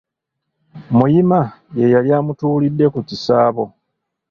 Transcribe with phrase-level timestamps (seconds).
[0.97, 1.41] Muyima
[1.77, 3.63] yeeyali amutuulidde ku kisaabo.